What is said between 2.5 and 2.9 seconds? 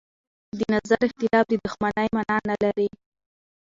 لري